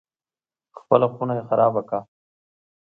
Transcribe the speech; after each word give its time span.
خپله 0.79 1.07
خونه 1.13 1.33
یې 1.37 1.43
خرابه 1.49 1.81
کړه. 1.89 2.01